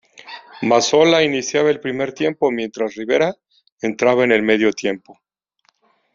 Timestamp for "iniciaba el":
1.23-1.79